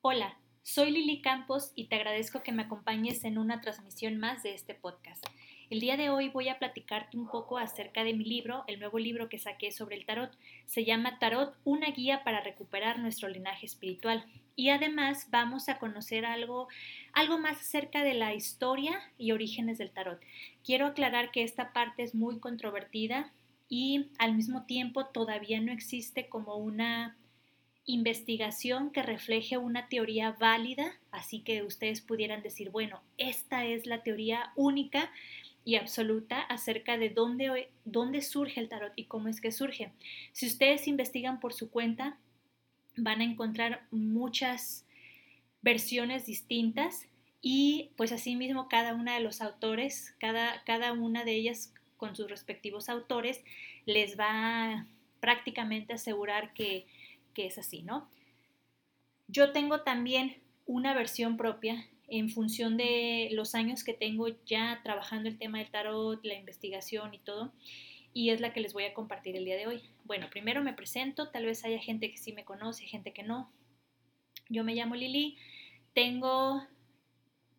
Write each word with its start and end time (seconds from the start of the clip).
Hola, 0.00 0.38
soy 0.62 0.92
Lili 0.92 1.20
Campos 1.22 1.72
y 1.74 1.88
te 1.88 1.96
agradezco 1.96 2.40
que 2.44 2.52
me 2.52 2.62
acompañes 2.62 3.24
en 3.24 3.36
una 3.36 3.60
transmisión 3.60 4.16
más 4.16 4.44
de 4.44 4.54
este 4.54 4.72
podcast. 4.72 5.26
El 5.70 5.80
día 5.80 5.96
de 5.96 6.08
hoy 6.08 6.28
voy 6.28 6.48
a 6.48 6.60
platicarte 6.60 7.16
un 7.16 7.28
poco 7.28 7.58
acerca 7.58 8.04
de 8.04 8.14
mi 8.14 8.24
libro, 8.24 8.62
el 8.68 8.78
nuevo 8.78 9.00
libro 9.00 9.28
que 9.28 9.40
saqué 9.40 9.72
sobre 9.72 9.96
el 9.96 10.06
tarot. 10.06 10.30
Se 10.66 10.84
llama 10.84 11.18
Tarot, 11.18 11.52
una 11.64 11.90
guía 11.90 12.22
para 12.22 12.40
recuperar 12.40 13.00
nuestro 13.00 13.28
linaje 13.28 13.66
espiritual. 13.66 14.24
Y 14.54 14.70
además 14.70 15.26
vamos 15.32 15.68
a 15.68 15.80
conocer 15.80 16.24
algo, 16.24 16.68
algo 17.12 17.38
más 17.38 17.58
acerca 17.58 18.04
de 18.04 18.14
la 18.14 18.34
historia 18.34 19.00
y 19.18 19.32
orígenes 19.32 19.78
del 19.78 19.90
tarot. 19.90 20.20
Quiero 20.64 20.86
aclarar 20.86 21.32
que 21.32 21.42
esta 21.42 21.72
parte 21.72 22.04
es 22.04 22.14
muy 22.14 22.38
controvertida 22.38 23.32
y 23.68 24.12
al 24.20 24.36
mismo 24.36 24.64
tiempo 24.64 25.06
todavía 25.06 25.60
no 25.60 25.72
existe 25.72 26.28
como 26.28 26.54
una 26.54 27.16
investigación 27.88 28.90
que 28.90 29.02
refleje 29.02 29.56
una 29.56 29.88
teoría 29.88 30.32
válida, 30.32 31.00
así 31.10 31.40
que 31.40 31.62
ustedes 31.62 32.02
pudieran 32.02 32.42
decir, 32.42 32.68
bueno, 32.68 33.00
esta 33.16 33.64
es 33.64 33.86
la 33.86 34.02
teoría 34.02 34.52
única 34.56 35.10
y 35.64 35.76
absoluta 35.76 36.42
acerca 36.42 36.98
de 36.98 37.08
dónde, 37.08 37.70
dónde 37.86 38.20
surge 38.20 38.60
el 38.60 38.68
tarot 38.68 38.92
y 38.94 39.04
cómo 39.04 39.28
es 39.28 39.40
que 39.40 39.52
surge. 39.52 39.90
Si 40.32 40.46
ustedes 40.46 40.86
investigan 40.86 41.40
por 41.40 41.54
su 41.54 41.70
cuenta, 41.70 42.18
van 42.94 43.22
a 43.22 43.24
encontrar 43.24 43.86
muchas 43.90 44.84
versiones 45.62 46.26
distintas 46.26 47.08
y 47.40 47.92
pues 47.96 48.12
asimismo 48.12 48.68
cada 48.68 48.94
una 48.94 49.14
de 49.14 49.20
los 49.20 49.40
autores, 49.40 50.14
cada, 50.20 50.62
cada 50.64 50.92
una 50.92 51.24
de 51.24 51.32
ellas 51.32 51.72
con 51.96 52.14
sus 52.14 52.28
respectivos 52.28 52.90
autores, 52.90 53.42
les 53.86 54.18
va 54.18 54.86
prácticamente 55.20 55.94
a 55.94 55.96
asegurar 55.96 56.52
que 56.52 56.86
es 57.46 57.58
así, 57.58 57.82
¿no? 57.82 58.08
Yo 59.26 59.52
tengo 59.52 59.82
también 59.82 60.42
una 60.66 60.94
versión 60.94 61.36
propia 61.36 61.86
en 62.08 62.30
función 62.30 62.76
de 62.76 63.28
los 63.32 63.54
años 63.54 63.84
que 63.84 63.92
tengo 63.92 64.28
ya 64.46 64.80
trabajando 64.82 65.28
el 65.28 65.38
tema 65.38 65.58
del 65.58 65.70
tarot, 65.70 66.24
la 66.24 66.34
investigación 66.34 67.12
y 67.12 67.18
todo, 67.18 67.52
y 68.14 68.30
es 68.30 68.40
la 68.40 68.52
que 68.52 68.60
les 68.60 68.72
voy 68.72 68.84
a 68.84 68.94
compartir 68.94 69.36
el 69.36 69.44
día 69.44 69.56
de 69.56 69.66
hoy. 69.66 69.82
Bueno, 70.04 70.28
primero 70.30 70.62
me 70.62 70.72
presento, 70.72 71.28
tal 71.28 71.44
vez 71.44 71.64
haya 71.64 71.78
gente 71.78 72.10
que 72.10 72.16
sí 72.16 72.32
me 72.32 72.44
conoce, 72.44 72.86
gente 72.86 73.12
que 73.12 73.22
no. 73.22 73.52
Yo 74.48 74.64
me 74.64 74.74
llamo 74.74 74.94
Lili, 74.94 75.36
tengo 75.92 76.62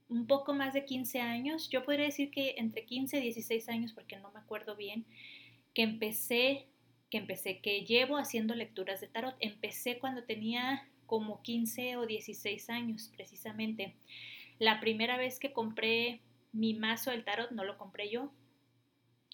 un 0.10 0.26
poco 0.26 0.54
más 0.54 0.74
de 0.74 0.86
15 0.86 1.22
años, 1.22 1.70
yo 1.70 1.86
podría 1.86 2.06
decir 2.06 2.32
que 2.32 2.56
entre 2.58 2.86
15 2.86 3.20
y 3.20 3.22
16 3.22 3.70
años, 3.70 3.94
porque 3.94 4.18
no 4.18 4.32
me 4.32 4.40
acuerdo 4.40 4.76
bien, 4.76 5.06
que 5.76 5.84
empecé 5.84 6.66
que 7.10 7.18
empecé, 7.18 7.60
que 7.60 7.82
llevo 7.82 8.18
haciendo 8.18 8.56
lecturas 8.56 9.02
de 9.02 9.08
tarot. 9.08 9.36
Empecé 9.40 9.98
cuando 10.00 10.24
tenía 10.24 10.88
como 11.06 11.42
15 11.42 11.98
o 11.98 12.06
16 12.06 12.70
años 12.70 13.12
precisamente. 13.16 13.96
La 14.60 14.80
primera 14.80 15.18
vez 15.18 15.40
que 15.40 15.54
compré 15.54 16.22
mi 16.52 16.74
mazo 16.74 17.12
del 17.12 17.24
tarot 17.24 17.52
no 17.52 17.64
lo 17.64 17.78
compré 17.78 18.10
yo, 18.10 18.32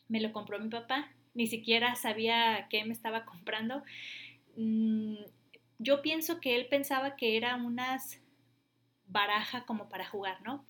me 0.08 0.22
lo 0.22 0.32
compró 0.32 0.60
mi 0.60 0.70
papá, 0.70 1.12
ni 1.34 1.48
siquiera 1.48 1.96
sabía 1.96 2.68
qué 2.70 2.86
me 2.86 2.94
estaba 2.94 3.26
comprando. 3.26 3.84
Mm, 4.56 5.18
yo 5.80 6.02
pienso 6.02 6.40
que 6.40 6.56
él 6.56 6.68
pensaba 6.68 7.16
que 7.16 7.38
era 7.38 7.56
unas 7.56 8.22
baraja 9.08 9.66
como 9.66 9.90
para 9.90 10.06
jugar, 10.06 10.42
¿no? 10.42 10.66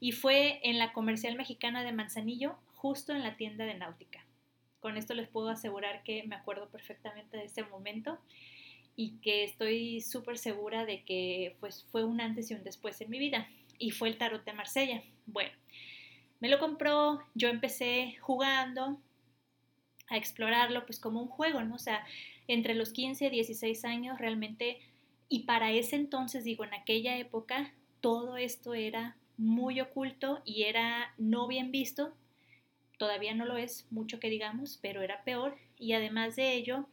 Y 0.00 0.12
fue 0.12 0.60
en 0.62 0.78
la 0.78 0.92
comercial 0.92 1.36
mexicana 1.36 1.82
de 1.84 1.92
Manzanillo, 1.92 2.56
justo 2.74 3.12
en 3.12 3.22
la 3.22 3.36
tienda 3.36 3.64
de 3.64 3.74
náutica. 3.74 4.24
Con 4.80 4.96
esto 4.96 5.14
les 5.14 5.28
puedo 5.28 5.48
asegurar 5.48 6.02
que 6.02 6.22
me 6.24 6.36
acuerdo 6.36 6.68
perfectamente 6.68 7.36
de 7.36 7.44
ese 7.44 7.64
momento 7.64 8.18
y 8.96 9.18
que 9.20 9.44
estoy 9.44 10.00
súper 10.00 10.38
segura 10.38 10.84
de 10.84 11.04
que 11.04 11.56
pues, 11.60 11.86
fue 11.90 12.04
un 12.04 12.20
antes 12.20 12.50
y 12.50 12.54
un 12.54 12.64
después 12.64 13.00
en 13.00 13.10
mi 13.10 13.18
vida. 13.18 13.48
Y 13.78 13.92
fue 13.92 14.08
el 14.08 14.18
tarot 14.18 14.44
de 14.44 14.52
Marsella. 14.52 15.02
Bueno, 15.26 15.52
me 16.40 16.48
lo 16.48 16.58
compró, 16.58 17.20
yo 17.34 17.48
empecé 17.48 18.16
jugando 18.20 19.00
a 20.08 20.16
explorarlo 20.16 20.84
pues 20.86 20.98
como 20.98 21.20
un 21.20 21.28
juego, 21.28 21.62
¿no? 21.62 21.76
O 21.76 21.78
sea, 21.78 22.04
entre 22.46 22.74
los 22.74 22.92
15 22.92 23.26
y 23.26 23.30
16 23.30 23.84
años 23.84 24.18
realmente, 24.18 24.78
y 25.28 25.40
para 25.40 25.70
ese 25.70 25.96
entonces, 25.96 26.44
digo, 26.44 26.64
en 26.64 26.74
aquella 26.74 27.16
época, 27.18 27.72
todo 28.00 28.36
esto 28.36 28.74
era 28.74 29.16
muy 29.36 29.80
oculto 29.80 30.42
y 30.44 30.64
era 30.64 31.14
no 31.18 31.46
bien 31.46 31.70
visto 31.70 32.14
todavía 32.98 33.34
no 33.34 33.46
lo 33.46 33.56
es 33.56 33.86
mucho 33.90 34.20
que 34.20 34.28
digamos, 34.28 34.78
pero 34.82 35.02
era 35.02 35.24
peor 35.24 35.56
y 35.78 35.94
además 35.94 36.36
de 36.36 36.52
ello 36.52 36.86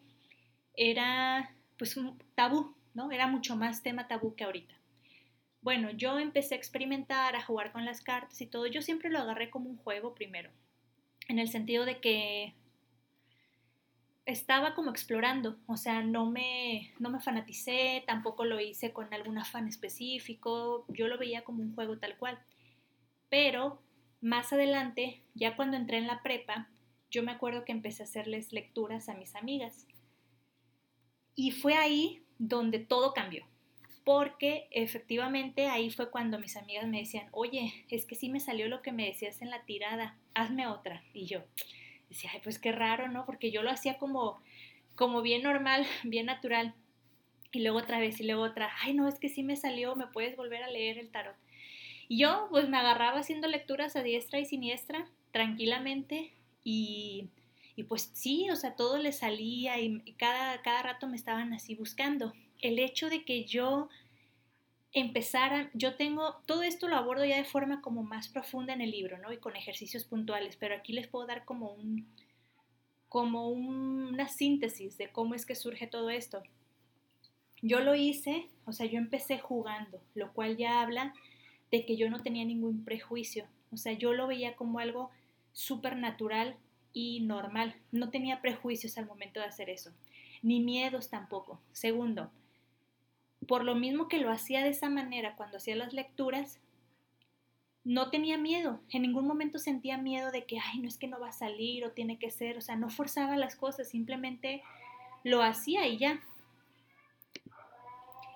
era 0.75 1.53
pues 1.77 1.97
un 1.97 2.17
tabú, 2.35 2.75
¿no? 2.93 3.11
Era 3.11 3.27
mucho 3.27 3.55
más 3.55 3.83
tema 3.83 4.07
tabú 4.07 4.35
que 4.35 4.45
ahorita. 4.45 4.75
Bueno, 5.61 5.89
yo 5.91 6.19
empecé 6.19 6.55
a 6.55 6.57
experimentar, 6.57 7.35
a 7.35 7.43
jugar 7.43 7.71
con 7.71 7.85
las 7.85 8.01
cartas 8.01 8.39
y 8.39 8.45
todo. 8.45 8.67
Yo 8.67 8.81
siempre 8.81 9.09
lo 9.09 9.19
agarré 9.19 9.49
como 9.49 9.69
un 9.69 9.77
juego 9.77 10.13
primero, 10.13 10.51
en 11.27 11.39
el 11.39 11.49
sentido 11.49 11.85
de 11.85 11.99
que 11.99 12.53
estaba 14.25 14.73
como 14.73 14.89
explorando, 14.89 15.57
o 15.67 15.77
sea, 15.77 16.01
no 16.01 16.29
me, 16.29 16.93
no 16.99 17.09
me 17.09 17.19
fanaticé, 17.19 18.03
tampoco 18.07 18.43
lo 18.43 18.59
hice 18.59 18.91
con 18.91 19.13
algún 19.13 19.37
afán 19.37 19.67
específico, 19.67 20.85
yo 20.89 21.07
lo 21.07 21.17
veía 21.17 21.43
como 21.43 21.61
un 21.61 21.75
juego 21.75 21.97
tal 21.97 22.17
cual. 22.17 22.39
Pero 23.29 23.81
más 24.25 24.51
adelante, 24.51 25.21
ya 25.35 25.55
cuando 25.55 25.77
entré 25.77 25.99
en 25.99 26.07
la 26.07 26.23
prepa, 26.23 26.67
yo 27.11 27.21
me 27.21 27.31
acuerdo 27.31 27.63
que 27.63 27.71
empecé 27.71 28.01
a 28.01 28.05
hacerles 28.07 28.53
lecturas 28.53 29.07
a 29.07 29.13
mis 29.13 29.35
amigas. 29.35 29.85
Y 31.35 31.51
fue 31.51 31.75
ahí 31.75 32.23
donde 32.39 32.79
todo 32.79 33.13
cambió, 33.13 33.45
porque 34.03 34.67
efectivamente 34.71 35.67
ahí 35.67 35.91
fue 35.91 36.09
cuando 36.09 36.39
mis 36.39 36.57
amigas 36.57 36.87
me 36.87 37.01
decían, 37.01 37.27
oye, 37.33 37.85
es 37.91 38.07
que 38.07 38.15
sí 38.15 38.29
me 38.29 38.39
salió 38.39 38.67
lo 38.67 38.81
que 38.81 38.91
me 38.91 39.05
decías 39.05 39.43
en 39.43 39.51
la 39.51 39.63
tirada, 39.63 40.17
hazme 40.33 40.65
otra. 40.65 41.03
Y 41.13 41.27
yo 41.27 41.43
decía, 42.09 42.31
ay, 42.33 42.39
pues 42.43 42.57
qué 42.57 42.71
raro, 42.71 43.07
¿no? 43.07 43.27
Porque 43.27 43.51
yo 43.51 43.61
lo 43.61 43.69
hacía 43.69 43.99
como, 43.99 44.41
como 44.95 45.21
bien 45.21 45.43
normal, 45.43 45.85
bien 46.03 46.25
natural. 46.25 46.73
Y 47.51 47.61
luego 47.61 47.77
otra 47.77 47.99
vez 47.99 48.19
y 48.19 48.23
luego 48.23 48.41
otra, 48.41 48.71
ay, 48.81 48.95
no, 48.95 49.07
es 49.07 49.19
que 49.19 49.29
sí 49.29 49.43
me 49.43 49.55
salió, 49.55 49.95
me 49.95 50.07
puedes 50.07 50.35
volver 50.35 50.63
a 50.63 50.71
leer 50.71 50.97
el 50.97 51.11
tarot. 51.11 51.35
Y 52.07 52.19
yo 52.19 52.47
pues 52.49 52.69
me 52.69 52.77
agarraba 52.77 53.19
haciendo 53.19 53.47
lecturas 53.47 53.95
a 53.95 54.03
diestra 54.03 54.39
y 54.39 54.45
siniestra, 54.45 55.07
tranquilamente, 55.31 56.33
y, 56.63 57.29
pues 57.87 58.09
sí, 58.13 58.49
o 58.49 58.55
sea, 58.55 58.75
todo 58.75 58.97
le 58.97 59.11
salía 59.11 59.79
y, 59.79 59.99
cada, 60.17 60.61
cada 60.61 60.81
rato 60.81 61.07
me 61.07 61.15
estaban 61.15 61.53
así 61.53 61.75
buscando. 61.75 62.33
El 62.59 62.79
hecho 62.79 63.09
de 63.09 63.23
que 63.23 63.45
yo 63.45 63.89
empezara, 64.91 65.69
yo 65.73 65.95
tengo, 65.95 66.37
todo 66.45 66.63
esto 66.63 66.87
lo 66.87 66.95
abordo 66.95 67.25
ya 67.25 67.37
de 67.37 67.43
forma 67.43 67.81
como 67.81 68.01
más 68.01 68.29
profunda 68.29 68.73
en 68.73 68.81
el 68.81 68.91
libro, 68.91 69.17
¿no? 69.19 69.31
Y 69.31 69.37
con 69.37 69.55
ejercicios 69.55 70.05
puntuales, 70.05 70.55
pero 70.55 70.73
aquí 70.73 70.93
les 70.93 71.07
puedo 71.07 71.27
dar 71.27 71.45
como 71.45 71.71
un, 71.73 72.07
como 73.09 73.49
una 73.49 74.27
síntesis 74.27 74.97
de 74.97 75.11
cómo 75.11 75.35
es 75.35 75.45
que 75.45 75.55
surge 75.55 75.85
todo 75.85 76.09
esto. 76.09 76.41
Yo 77.61 77.81
lo 77.81 77.93
hice, 77.93 78.47
o 78.65 78.71
sea, 78.71 78.85
yo 78.85 78.97
empecé 78.97 79.37
jugando, 79.37 80.01
lo 80.15 80.33
cual 80.33 80.57
ya 80.57 80.81
habla 80.81 81.13
de 81.75 81.85
que 81.85 81.97
yo 81.97 82.09
no 82.09 82.21
tenía 82.21 82.45
ningún 82.45 82.85
prejuicio. 82.85 83.45
O 83.71 83.77
sea, 83.77 83.91
yo 83.91 84.13
lo 84.13 84.27
veía 84.27 84.55
como 84.55 84.79
algo 84.79 85.11
súper 85.51 85.97
natural 85.97 86.55
y 86.93 87.19
normal. 87.19 87.75
No 87.91 88.09
tenía 88.09 88.41
prejuicios 88.41 88.97
al 88.97 89.05
momento 89.05 89.41
de 89.41 89.47
hacer 89.47 89.69
eso, 89.69 89.91
ni 90.41 90.61
miedos 90.61 91.09
tampoco. 91.09 91.59
Segundo, 91.73 92.31
por 93.45 93.65
lo 93.65 93.75
mismo 93.75 94.07
que 94.07 94.19
lo 94.19 94.31
hacía 94.31 94.63
de 94.63 94.69
esa 94.69 94.89
manera 94.89 95.35
cuando 95.35 95.57
hacía 95.57 95.75
las 95.75 95.93
lecturas, 95.93 96.61
no 97.83 98.09
tenía 98.09 98.37
miedo, 98.37 98.79
en 98.89 99.01
ningún 99.01 99.27
momento 99.27 99.59
sentía 99.59 99.97
miedo 99.97 100.31
de 100.31 100.45
que, 100.45 100.57
ay, 100.59 100.79
no 100.79 100.87
es 100.87 100.97
que 100.97 101.07
no 101.07 101.19
va 101.19 101.27
a 101.27 101.33
salir 101.33 101.85
o 101.85 101.91
tiene 101.91 102.17
que 102.17 102.31
ser, 102.31 102.57
o 102.57 102.61
sea, 102.61 102.77
no 102.77 102.89
forzaba 102.89 103.35
las 103.35 103.55
cosas, 103.55 103.89
simplemente 103.89 104.63
lo 105.23 105.43
hacía 105.43 105.87
y 105.87 105.97
ya. 105.97 106.21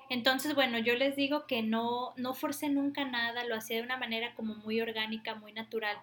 Entonces, 0.10 0.56
bueno, 0.56 0.80
yo 0.80 0.96
les 0.96 1.16
digo 1.16 1.46
que 1.46 1.62
no, 1.62 2.14
no 2.18 2.34
forcé 2.34 2.70
nunca 2.70 3.06
nada, 3.06 3.44
lo 3.46 3.56
hacía 3.56 3.78
de 3.78 3.84
una 3.84 3.98
manera 3.98 4.34
como 4.36 4.56
muy 4.56 4.82
orgánica, 4.82 5.36
muy 5.36 5.54
natural. 5.54 5.98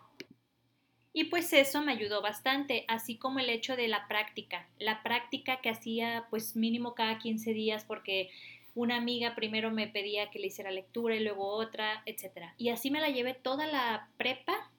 Y 1.12 1.24
pues 1.24 1.52
eso 1.52 1.82
me 1.82 1.92
ayudó 1.92 2.20
bastante, 2.22 2.84
así 2.88 3.16
como 3.16 3.38
el 3.38 3.48
hecho 3.48 3.74
de 3.74 3.88
la 3.88 4.06
práctica. 4.06 4.68
La 4.78 5.02
práctica 5.02 5.60
que 5.62 5.70
hacía 5.70 6.26
pues 6.30 6.56
mínimo 6.56 6.94
cada 6.94 7.18
15 7.18 7.52
días 7.52 7.84
porque 7.84 8.30
una 8.74 8.96
amiga 8.96 9.34
primero 9.34 9.70
me 9.70 9.88
pedía 9.88 10.30
que 10.30 10.38
le 10.38 10.48
hiciera 10.48 10.70
lectura 10.70 11.16
y 11.16 11.24
luego 11.24 11.48
otra, 11.48 12.02
etc. 12.04 12.52
Y 12.58 12.68
así 12.68 12.90
me 12.90 13.00
la 13.00 13.08
llevé 13.08 13.32
toda 13.32 13.66
la 13.66 14.10
prepa 14.18 14.70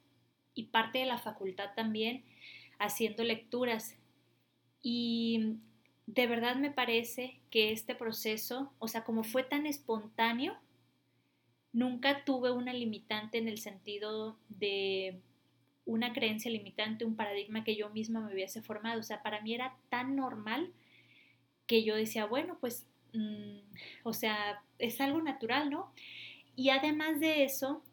y 0.54 0.66
parte 0.66 1.00
de 1.00 1.08
la 1.08 1.18
facultad 1.18 1.72
también 1.76 2.24
haciendo 2.78 3.24
lecturas. 3.24 3.96
Y 4.84 5.58
de 6.08 6.26
verdad 6.26 6.56
me 6.56 6.72
parece 6.72 7.38
que 7.52 7.72
este 7.72 7.94
proceso, 7.94 8.74
o 8.80 8.88
sea, 8.88 9.04
como 9.04 9.24
fue 9.24 9.44
tan 9.44 9.68
espontáneo, 9.68 10.58
nunca 11.74 12.24
tuve 12.24 12.50
una 12.50 12.74
limitante 12.74 13.38
en 13.38 13.48
el 13.48 13.60
sentido 13.60 14.38
de 14.50 15.20
una 15.86 16.14
creencia 16.14 16.50
limitante, 16.50 17.06
un 17.06 17.16
paradigma 17.16 17.64
que 17.64 17.76
yo 17.76 17.90
misma 17.90 18.22
me 18.22 18.34
hubiese 18.34 18.62
formado. 18.62 19.00
O 19.00 19.04
sea, 19.04 19.22
para 19.22 19.42
mí 19.42 19.54
era 19.54 19.78
tan 19.90 20.16
normal 20.16 20.72
que 21.68 21.84
yo 21.84 21.96
decía, 21.96 22.26
bueno, 22.26 22.58
pues 22.60 22.88
mm, 23.14 23.60
o 24.04 24.14
sea, 24.14 24.64
es 24.80 25.02
algo 25.02 25.22
natural, 25.22 25.70
¿no? 25.70 25.92
Y 26.56 26.70
además 26.70 27.20
de 27.20 27.44
eso, 27.44 27.84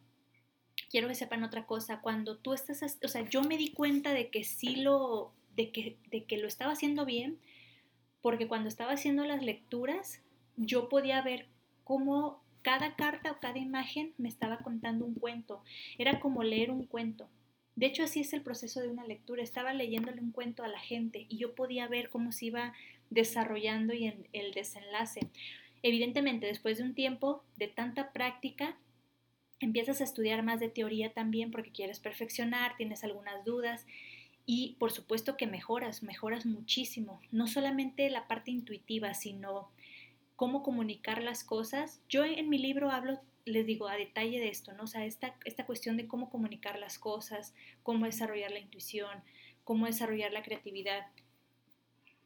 quiero 0.89 1.09
que 1.09 1.15
sepan 1.17 1.43
otra 1.43 1.67
cosa, 1.67 2.01
cuando 2.01 2.37
tú 2.37 2.55
estás, 2.55 2.99
o 3.03 3.09
sea, 3.09 3.29
yo 3.29 3.43
me 3.43 3.59
di 3.59 3.73
cuenta 3.73 4.15
de 4.15 4.31
que 4.31 4.45
sí 4.45 4.77
lo, 4.77 5.33
de 5.57 5.73
que, 5.73 5.97
de 6.11 6.25
que 6.25 6.39
lo 6.39 6.47
estaba 6.47 6.73
haciendo 6.73 7.05
bien, 7.05 7.39
porque 8.25 8.49
cuando 8.49 8.71
estaba 8.71 8.93
haciendo 8.93 9.27
las 9.27 9.43
lecturas, 9.43 10.23
yo 10.57 10.89
podía 10.89 11.21
ver 11.21 11.47
cómo 11.85 12.43
cada 12.63 12.97
carta 12.97 13.31
o 13.31 13.39
cada 13.39 13.59
imagen 13.59 14.15
me 14.17 14.31
estaba 14.31 14.61
contando 14.61 15.05
un 15.05 15.13
cuento. 15.13 15.63
Era 15.99 16.21
como 16.21 16.43
leer 16.43 16.71
un 16.71 16.87
cuento. 16.87 17.29
De 17.77 17.85
hecho, 17.85 18.03
así 18.03 18.21
es 18.21 18.33
el 18.33 18.41
proceso 18.41 18.81
de 18.81 18.89
una 18.89 19.05
lectura. 19.05 19.43
Estaba 19.43 19.75
leyéndole 19.75 20.23
un 20.23 20.33
cuento 20.33 20.65
a 20.65 20.69
la 20.69 20.81
gente 20.81 21.27
y 21.29 21.37
yo 21.37 21.55
podía 21.55 21.87
ver 21.87 22.09
cómo 22.09 22.33
se 22.33 22.47
iba 22.47 22.73
desarrollando 23.11 23.93
y 23.93 24.07
en 24.07 24.27
el 24.33 24.55
desenlace. 24.55 25.21
Evidentemente, 25.83 26.47
después 26.47 26.79
de 26.79 26.85
un 26.85 26.95
tiempo 26.95 27.45
de 27.57 27.69
tanta 27.69 28.11
práctica, 28.11 28.79
empiezas 29.61 30.01
a 30.01 30.05
estudiar 30.05 30.43
más 30.43 30.61
de 30.61 30.71
teoría 30.71 31.13
también 31.13 31.51
porque 31.51 31.73
quieres 31.73 32.01
perfeccionar, 32.01 32.75
tienes 32.79 33.05
algunas 33.05 33.45
dudas 33.45 33.85
y 34.47 34.77
por 34.79 34.93
supuesto 34.93 35.37
que 35.37 35.47
mejoras, 35.47 36.03
mejoras 36.03 36.45
muchísimo. 36.45 37.21
No 37.31 37.47
solamente 37.47 38.11
la 38.11 38.27
parte 38.29 38.51
intuitiva, 38.51 39.15
sino 39.15 39.71
cómo 40.37 40.63
comunicar 40.63 41.23
las 41.23 41.45
cosas. 41.45 42.01
Yo 42.09 42.25
en 42.25 42.49
mi 42.49 42.59
libro 42.59 42.91
hablo, 42.91 43.21
les 43.45 43.67
digo, 43.67 43.89
a 43.89 43.97
detalle 43.97 44.41
de 44.41 44.49
esto, 44.49 44.73
¿no? 44.73 44.85
O 44.85 44.87
sea, 44.87 45.05
esta, 45.07 45.37
esta 45.45 45.65
cuestión 45.65 45.97
de 45.97 46.07
cómo 46.07 46.29
comunicar 46.31 46.79
las 46.79 46.99
cosas, 46.99 47.55
cómo 47.83 48.05
desarrollar 48.05 48.51
la 48.51 48.59
intuición, 48.59 49.23
cómo 49.65 49.87
desarrollar 49.87 50.33
la 50.33 50.43
creatividad. 50.43 51.07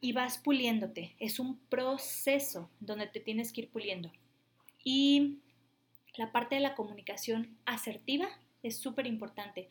Y 0.01 0.13
vas 0.13 0.37
puliéndote. 0.37 1.15
Es 1.19 1.39
un 1.39 1.57
proceso 1.69 2.69
donde 2.79 3.07
te 3.07 3.19
tienes 3.19 3.53
que 3.53 3.61
ir 3.61 3.69
puliendo. 3.69 4.11
Y 4.83 5.37
la 6.17 6.31
parte 6.31 6.55
de 6.55 6.61
la 6.61 6.75
comunicación 6.75 7.57
asertiva 7.65 8.27
es 8.63 8.77
súper 8.77 9.07
importante 9.07 9.69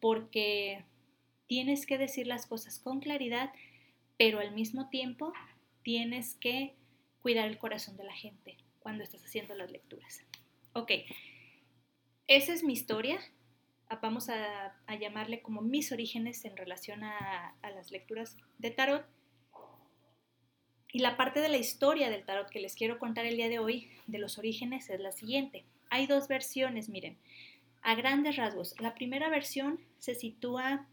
porque 0.00 0.84
tienes 1.48 1.86
que 1.86 1.98
decir 1.98 2.26
las 2.28 2.46
cosas 2.46 2.78
con 2.78 3.00
claridad, 3.00 3.52
pero 4.16 4.38
al 4.38 4.54
mismo 4.54 4.88
tiempo 4.88 5.32
tienes 5.82 6.34
que 6.34 6.74
cuidar 7.20 7.48
el 7.48 7.58
corazón 7.58 7.96
de 7.96 8.04
la 8.04 8.14
gente 8.14 8.56
cuando 8.78 9.02
estás 9.02 9.24
haciendo 9.24 9.54
las 9.54 9.70
lecturas. 9.70 10.20
Ok, 10.74 10.92
esa 12.28 12.52
es 12.52 12.62
mi 12.62 12.74
historia. 12.74 13.18
Ah, 13.88 13.98
vamos 14.02 14.28
a, 14.28 14.74
llamarle 15.00 15.40
como 15.40 15.62
mis 15.62 15.92
orígenes 15.92 16.44
en 16.44 16.56
relación 16.56 17.02
a, 17.02 17.56
a 17.62 17.70
las 17.70 17.90
lecturas 17.90 18.36
de 18.58 18.70
tarot. 18.70 19.06
Y 20.92 21.00
la 21.00 21.16
parte 21.16 21.40
de 21.40 21.48
la 21.48 21.58
historia 21.58 22.10
del 22.10 22.24
tarot 22.24 22.48
que 22.50 22.60
les 22.60 22.74
quiero 22.74 22.98
contar 22.98 23.26
el 23.26 23.36
día 23.36 23.48
de 23.48 23.58
hoy, 23.58 23.90
de 24.06 24.18
los 24.18 24.38
orígenes, 24.38 24.88
es 24.90 25.00
la 25.00 25.12
siguiente. 25.12 25.64
Hay 25.90 26.06
dos 26.06 26.28
versiones, 26.28 26.88
miren, 26.88 27.18
a 27.82 27.94
grandes 27.94 28.36
rasgos. 28.36 28.74
La 28.78 28.94
primera 28.94 29.28
versión 29.30 29.80
se 29.98 30.14
sitúa 30.14 30.86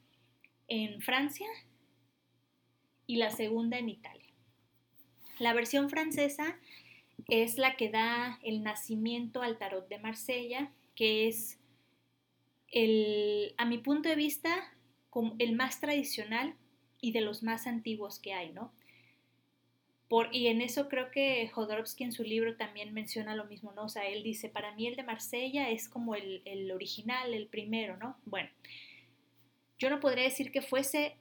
en 0.67 1.01
Francia 1.01 1.47
y 3.07 3.17
la 3.17 3.29
segunda 3.29 3.77
en 3.77 3.89
Italia. 3.89 4.25
La 5.39 5.53
versión 5.53 5.89
francesa 5.89 6.57
es 7.27 7.57
la 7.57 7.75
que 7.75 7.89
da 7.89 8.39
el 8.43 8.63
nacimiento 8.63 9.41
al 9.41 9.57
tarot 9.57 9.87
de 9.87 9.99
Marsella, 9.99 10.71
que 10.95 11.27
es 11.27 11.59
el, 12.71 13.53
a 13.57 13.65
mi 13.65 13.77
punto 13.77 14.09
de 14.09 14.15
vista, 14.15 14.71
el 15.39 15.55
más 15.55 15.79
tradicional 15.79 16.55
y 16.99 17.11
de 17.11 17.21
los 17.21 17.43
más 17.43 17.67
antiguos 17.67 18.19
que 18.19 18.33
hay, 18.33 18.51
¿no? 18.51 18.71
Por, 20.09 20.33
y 20.35 20.47
en 20.47 20.61
eso 20.61 20.87
creo 20.87 21.09
que 21.09 21.47
Jodorowsky 21.47 22.03
en 22.03 22.11
su 22.11 22.23
libro 22.23 22.57
también 22.57 22.93
menciona 22.93 23.35
lo 23.35 23.45
mismo, 23.45 23.71
¿no? 23.71 23.85
O 23.85 23.89
sea, 23.89 24.07
él 24.07 24.23
dice, 24.23 24.49
para 24.49 24.75
mí 24.75 24.87
el 24.87 24.95
de 24.95 25.03
Marsella 25.03 25.69
es 25.69 25.89
como 25.89 26.15
el, 26.15 26.41
el 26.45 26.71
original, 26.71 27.33
el 27.33 27.47
primero, 27.47 27.97
¿no? 27.97 28.17
Bueno, 28.25 28.49
yo 29.77 29.89
no 29.89 29.99
podría 29.99 30.23
decir 30.23 30.51
que 30.51 30.61
fuese 30.61 31.17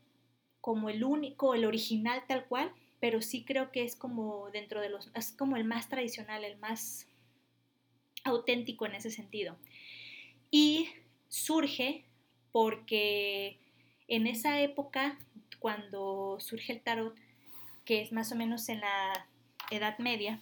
como 0.61 0.89
el 0.89 1.05
único, 1.05 1.55
el 1.55 1.65
original 1.65 2.25
tal 2.27 2.47
cual, 2.47 2.73
pero 3.01 3.21
sí 3.21 3.45
creo 3.45 3.71
que 3.71 3.85
es 3.85 3.97
como 3.97 4.51
dentro 4.51 4.81
de 4.81 4.89
los, 4.89 5.11
es 5.15 5.33
como 5.33 5.57
el 5.57 5.65
más 5.65 5.89
tradicional, 5.89 6.45
el 6.45 6.57
más 6.59 7.07
auténtico 8.25 8.87
en 8.87 8.95
ese 8.95 9.11
sentido. 9.11 9.57
Y 10.51 10.89
surge 11.29 12.05
porque 12.53 13.59
en 14.09 14.27
esa 14.27 14.61
época, 14.61 15.19
cuando 15.59 16.39
surge 16.41 16.73
el 16.73 16.81
tarot, 16.81 17.15
que 17.85 18.01
es 18.01 18.13
más 18.13 18.33
o 18.33 18.37
menos 18.37 18.69
en 18.69 18.81
la 18.81 19.29
Edad 19.71 19.99
Media, 19.99 20.41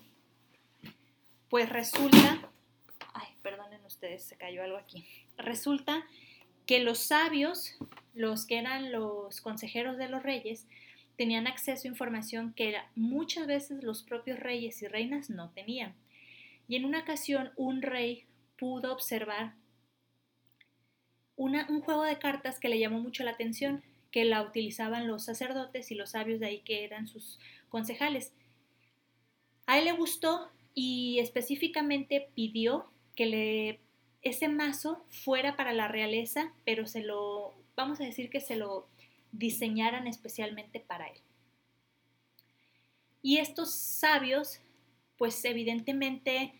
pues 1.48 1.68
resulta, 1.68 2.50
ay, 3.14 3.28
perdonen 3.42 3.84
ustedes, 3.84 4.24
se 4.24 4.36
cayó 4.36 4.62
algo 4.62 4.76
aquí, 4.76 5.06
resulta 5.36 6.06
que 6.66 6.80
los 6.80 6.98
sabios, 6.98 7.76
los 8.14 8.46
que 8.46 8.58
eran 8.58 8.92
los 8.92 9.40
consejeros 9.40 9.96
de 9.98 10.08
los 10.08 10.22
reyes, 10.22 10.66
tenían 11.16 11.46
acceso 11.46 11.86
a 11.86 11.90
información 11.90 12.52
que 12.54 12.76
muchas 12.94 13.46
veces 13.46 13.82
los 13.82 14.02
propios 14.02 14.40
reyes 14.40 14.82
y 14.82 14.88
reinas 14.88 15.30
no 15.30 15.50
tenían. 15.50 15.94
Y 16.68 16.76
en 16.76 16.84
una 16.84 17.00
ocasión 17.00 17.52
un 17.56 17.82
rey 17.82 18.24
pudo 18.58 18.92
observar 18.92 19.54
un 21.36 21.80
juego 21.80 22.04
de 22.04 22.18
cartas 22.18 22.60
que 22.60 22.68
le 22.68 22.78
llamó 22.78 23.00
mucho 23.00 23.24
la 23.24 23.32
atención, 23.32 23.82
que 24.10 24.24
la 24.24 24.42
utilizaban 24.42 25.08
los 25.08 25.24
sacerdotes 25.24 25.90
y 25.90 25.94
los 25.94 26.10
sabios 26.10 26.38
de 26.38 26.46
ahí 26.46 26.58
que 26.60 26.84
eran 26.84 27.08
sus 27.08 27.40
concejales. 27.68 28.32
A 29.66 29.78
él 29.78 29.86
le 29.86 29.92
gustó 29.92 30.50
y 30.74 31.18
específicamente 31.18 32.28
pidió 32.34 32.86
que 33.16 33.26
le, 33.26 33.80
ese 34.22 34.48
mazo 34.48 35.04
fuera 35.08 35.56
para 35.56 35.72
la 35.72 35.88
realeza, 35.88 36.52
pero 36.64 36.86
se 36.86 37.02
lo, 37.02 37.54
vamos 37.76 38.00
a 38.00 38.04
decir 38.04 38.30
que 38.30 38.40
se 38.40 38.56
lo 38.56 38.86
diseñaran 39.32 40.06
especialmente 40.06 40.80
para 40.80 41.06
él. 41.06 41.18
Y 43.22 43.38
estos 43.38 43.72
sabios, 43.72 44.60
pues 45.16 45.44
evidentemente 45.44 46.52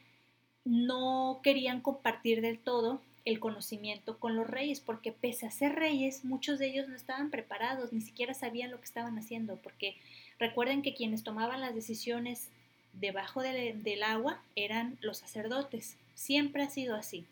no 0.64 1.41
querían 1.43 1.81
compartir 1.81 2.41
del 2.41 2.59
todo 2.59 3.00
el 3.25 3.41
conocimiento 3.41 4.19
con 4.19 4.37
los 4.37 4.49
reyes, 4.49 4.81
porque 4.81 5.12
pese 5.12 5.47
a 5.47 5.50
ser 5.50 5.75
reyes, 5.75 6.25
muchos 6.25 6.59
de 6.59 6.69
ellos 6.69 6.88
no 6.88 6.97
estaban 6.97 7.31
preparados, 7.31 7.93
ni 7.93 8.00
siquiera 8.00 8.35
sabían 8.35 8.70
lo 8.70 8.79
que 8.79 8.85
estaban 8.85 9.19
haciendo, 9.19 9.56
porque 9.56 9.97
recuerden 10.38 10.82
que 10.82 10.94
quienes 10.94 11.23
tomaban 11.23 11.61
las 11.61 11.75
decisiones 11.75 12.49
debajo 12.93 13.43
del 13.43 14.03
agua 14.03 14.43
eran 14.56 14.99
los 15.00 15.19
sacerdotes, 15.19 15.97
siempre 16.15 16.62
ha 16.62 16.70
sido 16.70 16.96
así. 16.96 17.27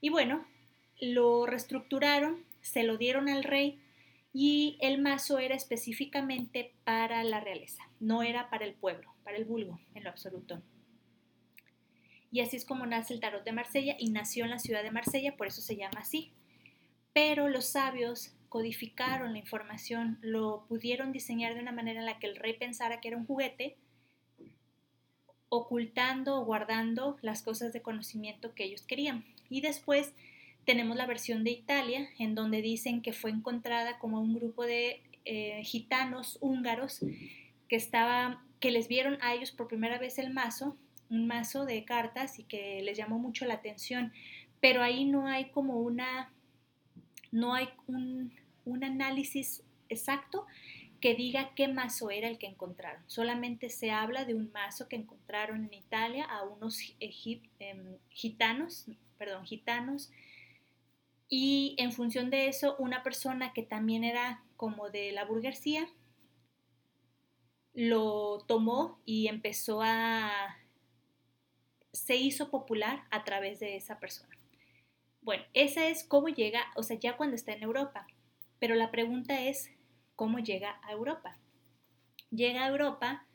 Y 0.00 0.08
bueno, 0.08 0.44
lo 1.00 1.46
reestructuraron, 1.46 2.42
se 2.66 2.82
lo 2.82 2.96
dieron 2.96 3.28
al 3.28 3.44
rey 3.44 3.80
y 4.32 4.76
el 4.80 5.00
mazo 5.00 5.38
era 5.38 5.54
específicamente 5.54 6.74
para 6.82 7.22
la 7.22 7.38
realeza, 7.40 7.84
no 8.00 8.24
era 8.24 8.50
para 8.50 8.64
el 8.64 8.74
pueblo, 8.74 9.14
para 9.22 9.36
el 9.36 9.44
vulgo 9.44 9.80
en 9.94 10.02
lo 10.02 10.10
absoluto. 10.10 10.60
Y 12.32 12.40
así 12.40 12.56
es 12.56 12.64
como 12.64 12.84
nace 12.84 13.14
el 13.14 13.20
tarot 13.20 13.44
de 13.44 13.52
Marsella 13.52 13.94
y 13.98 14.10
nació 14.10 14.44
en 14.44 14.50
la 14.50 14.58
ciudad 14.58 14.82
de 14.82 14.90
Marsella, 14.90 15.36
por 15.36 15.46
eso 15.46 15.62
se 15.62 15.76
llama 15.76 16.00
así. 16.00 16.32
Pero 17.12 17.48
los 17.48 17.66
sabios 17.66 18.34
codificaron 18.48 19.32
la 19.32 19.38
información, 19.38 20.18
lo 20.20 20.66
pudieron 20.68 21.12
diseñar 21.12 21.54
de 21.54 21.60
una 21.60 21.72
manera 21.72 22.00
en 22.00 22.06
la 22.06 22.18
que 22.18 22.26
el 22.26 22.36
rey 22.36 22.58
pensara 22.58 23.00
que 23.00 23.08
era 23.08 23.16
un 23.16 23.26
juguete, 23.26 23.78
ocultando 25.48 26.40
o 26.40 26.44
guardando 26.44 27.16
las 27.22 27.42
cosas 27.42 27.72
de 27.72 27.80
conocimiento 27.80 28.54
que 28.54 28.64
ellos 28.64 28.82
querían. 28.82 29.24
Y 29.48 29.60
después 29.60 30.12
tenemos 30.66 30.96
la 30.96 31.06
versión 31.06 31.44
de 31.44 31.52
Italia, 31.52 32.10
en 32.18 32.34
donde 32.34 32.60
dicen 32.60 33.00
que 33.00 33.12
fue 33.12 33.30
encontrada 33.30 33.98
como 33.98 34.20
un 34.20 34.34
grupo 34.34 34.64
de 34.64 35.02
eh, 35.24 35.62
gitanos 35.64 36.38
húngaros 36.40 37.00
que, 37.68 37.76
estaba, 37.76 38.44
que 38.60 38.72
les 38.72 38.88
vieron 38.88 39.16
a 39.22 39.32
ellos 39.32 39.52
por 39.52 39.68
primera 39.68 39.98
vez 39.98 40.18
el 40.18 40.34
mazo, 40.34 40.76
un 41.08 41.26
mazo 41.28 41.64
de 41.64 41.84
cartas 41.84 42.40
y 42.40 42.44
que 42.44 42.82
les 42.82 42.98
llamó 42.98 43.18
mucho 43.18 43.46
la 43.46 43.54
atención, 43.54 44.12
pero 44.60 44.82
ahí 44.82 45.04
no 45.04 45.28
hay 45.28 45.50
como 45.50 45.80
una, 45.80 46.32
no 47.30 47.54
hay 47.54 47.68
un, 47.86 48.32
un 48.64 48.82
análisis 48.82 49.62
exacto 49.88 50.46
que 51.00 51.14
diga 51.14 51.52
qué 51.54 51.68
mazo 51.68 52.10
era 52.10 52.26
el 52.26 52.38
que 52.38 52.46
encontraron. 52.48 53.02
Solamente 53.06 53.68
se 53.70 53.92
habla 53.92 54.24
de 54.24 54.34
un 54.34 54.50
mazo 54.50 54.88
que 54.88 54.96
encontraron 54.96 55.64
en 55.64 55.74
Italia 55.74 56.24
a 56.24 56.42
unos 56.42 56.80
em, 56.98 57.98
gitanos, 58.08 58.86
perdón, 59.16 59.44
gitanos 59.46 60.10
y 61.28 61.74
en 61.78 61.92
función 61.92 62.30
de 62.30 62.48
eso, 62.48 62.76
una 62.78 63.02
persona 63.02 63.52
que 63.52 63.62
también 63.62 64.04
era 64.04 64.44
como 64.56 64.90
de 64.90 65.12
la 65.12 65.24
burguesía, 65.24 65.88
lo 67.74 68.44
tomó 68.46 69.00
y 69.04 69.28
empezó 69.28 69.82
a... 69.82 70.56
se 71.92 72.16
hizo 72.16 72.50
popular 72.50 73.04
a 73.10 73.24
través 73.24 73.60
de 73.60 73.76
esa 73.76 73.98
persona. 73.98 74.36
Bueno, 75.20 75.44
esa 75.54 75.88
es 75.88 76.04
cómo 76.04 76.28
llega, 76.28 76.64
o 76.76 76.82
sea, 76.82 76.96
ya 76.98 77.16
cuando 77.16 77.34
está 77.34 77.52
en 77.52 77.62
Europa. 77.64 78.06
Pero 78.60 78.76
la 78.76 78.90
pregunta 78.90 79.42
es, 79.42 79.70
¿cómo 80.14 80.38
llega 80.38 80.80
a 80.84 80.92
Europa? 80.92 81.36
Llega 82.30 82.64
a 82.64 82.68
Europa 82.68 83.26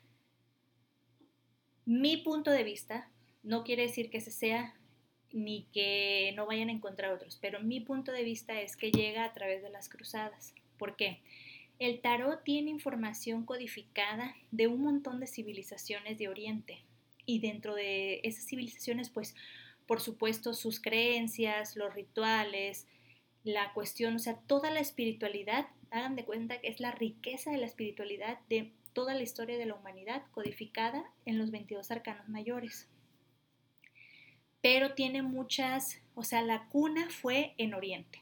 Mi 1.86 2.18
punto 2.18 2.52
de 2.52 2.64
vista 2.64 3.12
no 3.44 3.64
quiere 3.64 3.84
decir 3.84 4.10
que 4.10 4.20
ese 4.20 4.32
sea 4.32 4.76
ni 5.34 5.68
que 5.74 6.34
no 6.36 6.46
vayan 6.46 6.70
a 6.70 6.74
encontrar 6.74 7.14
otros, 7.14 7.38
pero 7.42 7.62
mi 7.62 7.80
punto 7.80 8.12
de 8.12 8.24
vista 8.24 8.60
es 8.62 8.76
que 8.76 8.92
llega 8.92 9.24
a 9.24 9.34
través 9.34 9.62
de 9.62 9.70
las 9.70 9.90
cruzadas. 9.90 10.54
¿Por 10.78 10.96
qué? 10.96 11.20
El 11.80 12.00
tarot 12.00 12.44
tiene 12.44 12.70
información 12.70 13.46
codificada 13.46 14.36
de 14.52 14.68
un 14.68 14.82
montón 14.82 15.20
de 15.20 15.28
civilizaciones 15.28 16.18
de 16.18 16.30
Oriente 16.30 16.84
y 17.26 17.40
dentro 17.40 17.74
de 17.76 18.22
esas 18.24 18.46
civilizaciones, 18.46 19.10
pues, 19.10 19.36
por 19.88 20.00
supuesto, 20.00 20.54
sus 20.54 20.80
creencias, 20.80 21.76
los 21.76 21.94
rituales, 21.94 22.88
la 23.44 23.74
cuestión, 23.74 24.16
o 24.16 24.20
sea, 24.20 24.36
toda 24.36 24.70
la 24.70 24.80
espiritualidad, 24.80 25.68
hagan 25.90 26.16
de 26.16 26.24
cuenta 26.26 26.62
que 26.62 26.68
es 26.68 26.80
la 26.80 26.92
riqueza 26.92 27.52
de 27.52 27.58
la 27.58 27.66
espiritualidad 27.66 28.40
de 28.48 28.72
toda 28.94 29.14
la 29.14 29.24
historia 29.24 29.58
de 29.58 29.66
la 29.66 29.76
humanidad 29.76 30.24
codificada 30.32 31.04
en 31.26 31.38
los 31.38 31.52
22 31.52 31.92
arcanos 31.92 32.30
mayores. 32.30 32.88
Pero 34.62 34.94
tiene 34.94 35.22
muchas, 35.22 36.00
o 36.16 36.24
sea, 36.24 36.42
la 36.42 36.68
cuna 36.70 37.10
fue 37.10 37.54
en 37.58 37.74
Oriente. 37.74 38.22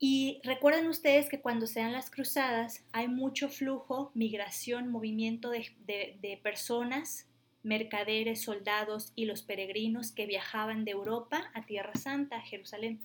Y 0.00 0.40
recuerden 0.44 0.86
ustedes 0.86 1.28
que 1.28 1.40
cuando 1.40 1.66
se 1.66 1.80
dan 1.80 1.92
las 1.92 2.10
cruzadas 2.10 2.84
hay 2.92 3.08
mucho 3.08 3.48
flujo, 3.48 4.12
migración, 4.14 4.90
movimiento 4.90 5.50
de, 5.50 6.40
personas, 6.42 7.26
mercaderes, 7.64 8.42
soldados 8.42 9.12
y 9.16 9.24
los 9.24 9.42
peregrinos 9.42 10.12
que 10.12 10.26
viajaban 10.26 10.84
de 10.84 10.92
Europa 10.92 11.50
a 11.52 11.66
Tierra 11.66 11.94
Santa, 11.94 12.36
a 12.36 12.42
Jerusalén. 12.42 13.00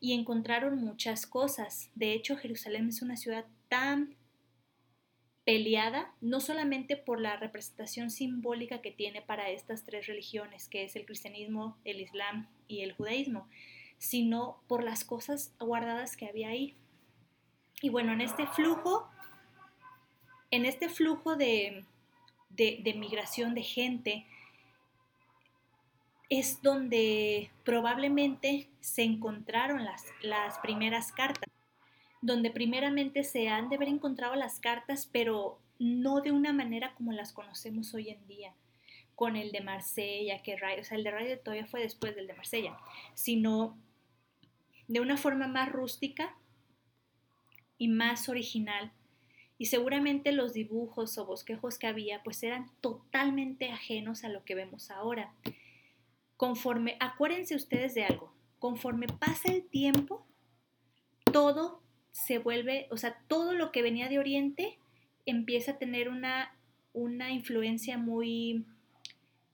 Y 0.00 0.14
encontraron 0.14 0.78
muchas 0.78 1.26
cosas. 1.26 1.90
De 1.94 2.14
hecho, 2.14 2.36
Jerusalén 2.36 2.88
es 2.88 3.02
una 3.02 3.16
ciudad 3.16 3.44
tan 3.68 4.16
peleada, 5.44 6.10
no 6.20 6.40
solamente 6.40 6.96
por 6.96 7.20
la 7.20 7.36
representación 7.36 8.10
simbólica 8.10 8.80
que 8.80 8.90
tiene 8.90 9.20
para 9.20 9.50
estas 9.50 9.84
tres 9.84 10.06
religiones, 10.06 10.68
que 10.68 10.84
es 10.84 10.96
el 10.96 11.04
cristianismo, 11.04 11.76
el 11.84 12.00
islam 12.00 12.48
y 12.66 12.80
el 12.80 12.92
judaísmo, 12.92 13.46
sino 13.98 14.58
por 14.66 14.82
las 14.82 15.04
cosas 15.04 15.54
guardadas 15.60 16.16
que 16.16 16.26
había 16.26 16.48
ahí. 16.48 16.74
Y 17.82 17.90
bueno, 17.90 18.12
en 18.12 18.22
este 18.22 18.46
flujo, 18.46 19.10
en 20.50 20.64
este 20.64 20.88
flujo 20.88 21.36
de, 21.36 21.84
migración 22.96 23.54
de 23.54 23.62
gente, 23.62 24.26
es 26.30 26.62
donde 26.62 27.50
probablemente 27.64 28.68
se 28.80 29.02
encontraron 29.02 29.84
las, 29.84 30.04
las 30.22 30.58
primeras 30.60 31.12
cartas, 31.12 31.50
donde 32.24 32.50
primeramente 32.50 33.22
se 33.22 33.48
han 33.48 33.68
de 33.68 33.76
haber 33.76 33.88
encontrado 33.88 34.34
las 34.34 34.58
cartas, 34.58 35.06
pero 35.12 35.60
no 35.78 36.22
de 36.22 36.32
una 36.32 36.54
manera 36.54 36.94
como 36.94 37.12
las 37.12 37.34
conocemos 37.34 37.92
hoy 37.92 38.08
en 38.08 38.26
día, 38.26 38.54
con 39.14 39.36
el 39.36 39.52
de 39.52 39.60
Marsella, 39.60 40.42
que 40.42 40.54
o 40.54 40.84
sea, 40.84 40.96
el 40.96 41.04
de 41.04 41.10
Ray 41.10 41.28
de 41.28 41.36
todavía 41.36 41.66
fue 41.66 41.80
después 41.82 42.16
del 42.16 42.26
de 42.26 42.32
Marsella, 42.32 42.78
sino 43.12 43.76
de 44.88 45.00
una 45.00 45.18
forma 45.18 45.48
más 45.48 45.70
rústica 45.70 46.34
y 47.76 47.88
más 47.88 48.30
original. 48.30 48.90
Y 49.58 49.66
seguramente 49.66 50.32
los 50.32 50.54
dibujos 50.54 51.18
o 51.18 51.26
bosquejos 51.26 51.78
que 51.78 51.88
había 51.88 52.22
pues 52.22 52.42
eran 52.42 52.70
totalmente 52.80 53.70
ajenos 53.70 54.24
a 54.24 54.30
lo 54.30 54.46
que 54.46 54.54
vemos 54.54 54.90
ahora. 54.90 55.34
Conforme, 56.38 56.96
acuérdense 57.00 57.54
ustedes 57.54 57.94
de 57.94 58.06
algo, 58.06 58.32
conforme 58.58 59.08
pasa 59.08 59.52
el 59.52 59.66
tiempo, 59.66 60.26
todo 61.30 61.83
se 62.14 62.38
vuelve, 62.38 62.86
o 62.90 62.96
sea, 62.96 63.18
todo 63.26 63.54
lo 63.54 63.72
que 63.72 63.82
venía 63.82 64.08
de 64.08 64.20
Oriente 64.20 64.78
empieza 65.26 65.72
a 65.72 65.78
tener 65.78 66.08
una, 66.08 66.56
una 66.92 67.32
influencia 67.32 67.98
muy, 67.98 68.64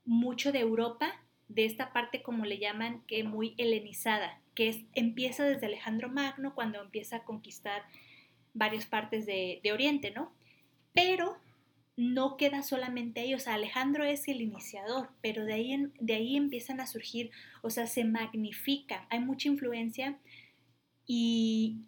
mucho 0.05 0.53
de 0.53 0.61
Europa, 0.61 1.11
de 1.49 1.65
esta 1.65 1.95
parte 1.95 2.23
como 2.23 2.45
le 2.45 2.59
llaman, 2.59 3.03
que 3.07 3.25
muy 3.25 3.55
helenizada, 3.57 4.43
que 4.55 4.87
empieza 4.93 5.45
desde 5.45 5.67
Alejandro 5.67 6.11
Magno 6.11 6.55
cuando 6.55 6.83
empieza 6.83 7.17
a 7.17 7.25
conquistar 7.25 7.83
varias 8.53 8.85
partes 8.85 9.25
de, 9.25 9.63
Oriente, 9.73 10.11
¿no? 10.11 10.31
Pero 10.93 11.39
no 11.97 12.37
queda 12.37 12.63
solamente 12.63 13.21
ahí, 13.21 13.33
o 13.33 13.39
sea, 13.39 13.55
Alejandro 13.55 14.05
es 14.05 14.29
el 14.29 14.43
iniciador, 14.43 15.09
pero 15.23 15.47
de 15.47 15.55
ahí, 15.55 15.91
de 15.99 16.15
ahí 16.15 16.37
empiezan 16.37 16.79
a 16.81 16.87
surgir, 16.87 17.31
o 17.63 17.71
sea, 17.71 17.87
se 17.87 18.05
magnifica, 18.05 19.07
hay 19.09 19.21
mucha 19.21 19.49
influencia 19.49 20.19
y 21.07 21.79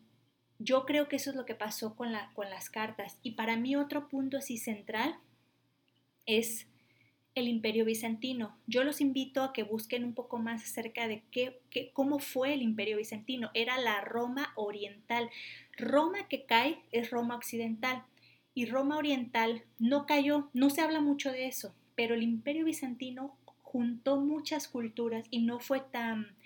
yo 0.62 0.84
creo 0.84 1.08
que 1.08 1.16
eso 1.16 1.30
es 1.30 1.36
lo 1.36 1.44
que 1.44 1.54
pasó 1.54 1.94
con, 1.94 2.12
la, 2.12 2.30
con 2.34 2.50
las 2.50 2.70
cartas. 2.70 3.18
Y 3.22 3.32
para 3.32 3.56
mí 3.56 3.76
otro 3.76 4.08
punto 4.08 4.38
así 4.38 4.58
central 4.58 5.18
es 6.26 6.66
el 7.34 7.48
imperio 7.48 7.84
bizantino. 7.84 8.56
Yo 8.66 8.84
los 8.84 9.00
invito 9.00 9.42
a 9.42 9.52
que 9.52 9.62
busquen 9.62 10.04
un 10.04 10.14
poco 10.14 10.38
más 10.38 10.62
acerca 10.62 11.08
de 11.08 11.22
qué, 11.30 11.60
cómo 11.92 12.18
fue 12.18 12.54
el 12.54 12.62
imperio 12.62 12.98
bizantino. 12.98 13.50
Era 13.54 13.78
la 13.78 14.00
Roma 14.02 14.52
oriental. 14.56 15.30
Roma 15.76 16.28
que 16.28 16.44
cae 16.44 16.80
es 16.92 17.10
Roma 17.10 17.36
occidental 17.36 18.04
y 18.54 18.66
Roma 18.66 18.98
oriental 18.98 19.62
no 19.78 20.06
cayó, 20.06 20.50
no 20.52 20.68
se 20.68 20.82
habla 20.82 21.00
mucho 21.00 21.32
de 21.32 21.46
eso, 21.46 21.74
pero 21.94 22.14
el 22.14 22.22
imperio 22.22 22.66
bizantino 22.66 23.34
juntó 23.62 24.20
muchas 24.20 24.68
culturas 24.68 25.26
y 25.30 25.40
no 25.40 25.58
fue 25.58 25.80
tan 25.80 26.36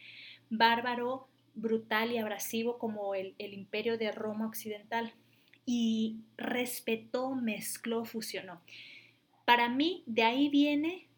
bárbaro, 0.48 1.26
brutal 1.56 2.12
y 2.12 2.18
abrasivo 2.18 2.78
como 2.78 3.14
el, 3.14 3.34
el 3.38 3.52
imperio 3.52 3.98
de 3.98 4.12
Roma 4.12 4.46
occidental 4.46 5.12
y 5.64 6.20
respetó, 6.36 7.34
mezcló, 7.34 8.04
fusionó. 8.04 8.62
Para 9.44 9.68
mí, 9.68 10.04
de 10.06 10.22
ahí 10.22 10.48
viene, 10.48 11.08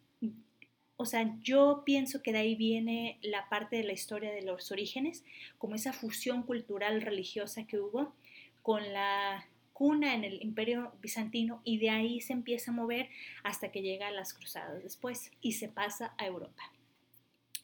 o 0.96 1.04
sea, 1.04 1.36
yo 1.40 1.82
pienso 1.84 2.22
que 2.22 2.32
de 2.32 2.38
ahí 2.38 2.54
viene 2.54 3.18
la 3.22 3.48
parte 3.48 3.76
de 3.76 3.84
la 3.84 3.92
historia 3.92 4.32
de 4.32 4.42
los 4.42 4.72
orígenes, 4.72 5.24
como 5.58 5.74
esa 5.74 5.92
fusión 5.92 6.42
cultural 6.42 7.02
religiosa 7.02 7.66
que 7.66 7.78
hubo 7.78 8.14
con 8.62 8.92
la 8.92 9.46
cuna 9.72 10.14
en 10.14 10.24
el 10.24 10.42
imperio 10.42 10.92
bizantino 11.00 11.62
y 11.62 11.78
de 11.78 11.90
ahí 11.90 12.20
se 12.20 12.32
empieza 12.32 12.72
a 12.72 12.74
mover 12.74 13.08
hasta 13.44 13.70
que 13.70 13.80
llega 13.80 14.08
a 14.08 14.10
las 14.10 14.34
cruzadas 14.34 14.82
después 14.82 15.30
y 15.40 15.52
se 15.52 15.68
pasa 15.68 16.14
a 16.18 16.26
Europa. 16.26 16.64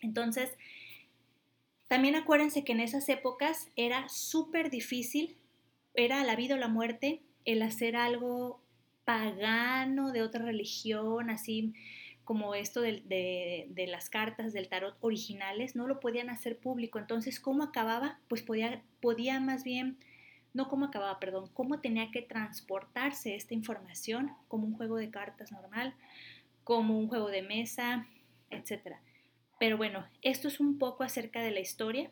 Entonces, 0.00 0.50
también 1.88 2.17
acuérdense 2.17 2.64
que 2.64 2.73
en 2.73 2.81
esas 2.81 3.09
épocas 3.09 3.71
era 3.76 4.09
súper 4.09 4.71
difícil, 4.71 5.37
era 5.95 6.25
la 6.25 6.37
vida 6.37 6.55
o 6.55 6.59
la 6.59 6.69
muerte 6.69 7.23
el 7.45 7.62
hacer 7.62 7.97
algo 7.97 8.62
pagano 9.05 10.12
de 10.12 10.23
otra 10.23 10.45
religión, 10.45 11.31
así 11.31 11.75
como 12.25 12.55
esto 12.55 12.81
de, 12.81 13.87
las 13.88 14.09
cartas 14.09 14.53
del 14.55 14.69
tarot 14.69 14.97
originales, 15.00 15.76
no 15.76 15.87
lo 15.87 16.00
podían 16.00 16.31
hacer 16.31 16.59
público. 16.59 16.99
Entonces, 16.99 17.38
¿cómo 17.38 17.62
acababa? 17.62 18.19
Pues 18.29 18.43
podía, 18.43 18.83
podía 19.00 19.41
más 19.41 19.62
bien, 19.62 19.99
no 20.55 20.69
cómo 20.69 20.87
acababa, 20.87 21.21
perdón, 21.21 21.50
cómo 21.53 21.81
tenía 21.81 22.11
que 22.11 22.23
transportarse 22.23 23.35
esta 23.35 23.53
información 23.53 24.33
como 24.49 24.67
un 24.67 24.75
juego 24.75 24.97
de 24.97 25.11
cartas 25.11 25.53
normal, 25.53 25.95
como 26.62 26.99
un 26.99 27.09
juego 27.09 27.29
de 27.29 27.43
mesa, 27.43 28.07
etc. 28.50 28.97
Pero 29.64 29.78
bueno, 29.78 30.04
esto 30.21 30.49
es 30.49 30.61
un 30.61 30.76
poco 30.76 31.04
acerca 31.04 31.40
de 31.40 31.50
la 31.50 31.61
historia. 31.61 32.11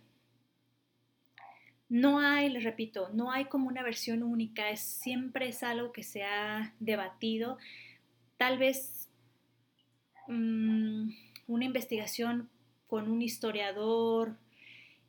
No 1.90 2.18
hay, 2.18 2.48
les 2.48 2.64
repito, 2.64 3.10
no 3.12 3.30
hay 3.30 3.44
como 3.44 3.68
una 3.68 3.82
versión 3.82 4.22
única, 4.22 4.70
es, 4.70 4.80
siempre 4.80 5.48
es 5.48 5.62
algo 5.62 5.92
que 5.92 6.02
se 6.02 6.22
ha 6.24 6.74
debatido. 6.80 7.58
Tal 8.38 8.56
vez 8.56 9.10
mm, 10.28 11.10
una 11.46 11.64
investigación 11.66 12.48
con 12.86 13.10
un 13.10 13.20
historiador 13.20 14.38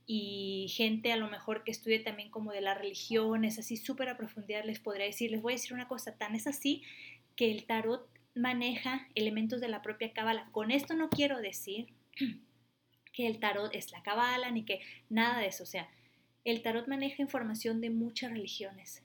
y 0.06 0.68
gente 0.76 1.14
a 1.14 1.16
lo 1.16 1.30
mejor 1.30 1.64
que 1.64 1.72
estudie 1.72 2.00
también 2.00 2.30
como 2.30 2.52
de 2.52 2.60
las 2.60 2.78
religiones, 2.78 3.58
así 3.58 3.78
súper 3.78 4.10
a 4.10 4.18
profundidad 4.18 4.66
les 4.66 4.82
podría 4.82 5.06
decir, 5.06 5.32
les 5.32 5.42
voy 5.42 5.54
a 5.54 5.56
decir 5.56 5.72
una 5.72 5.88
cosa, 5.88 6.18
tan 6.18 6.36
es 6.36 6.46
así 6.46 6.84
que 7.38 7.52
el 7.52 7.64
tarot 7.64 8.06
maneja 8.36 9.08
elementos 9.16 9.62
de 9.62 9.70
la 9.70 9.82
propia 9.82 10.12
cábala. 10.12 10.50
Con 10.52 10.72
esto 10.72 10.94
no 10.94 11.10
quiero 11.10 11.40
decir 11.40 11.88
que 13.14 13.28
el 13.28 13.40
tarot 13.40 13.74
es 13.74 13.92
la 13.92 14.04
cábala 14.04 14.52
ni 14.52 14.66
que 14.66 14.82
nada 15.10 15.40
de 15.40 15.48
eso, 15.48 15.64
o 15.64 15.68
sea, 15.68 15.90
el 16.44 16.62
tarot 16.62 16.88
maneja 16.88 17.22
información 17.22 17.80
de 17.80 17.90
muchas 17.90 18.32
religiones. 18.32 19.04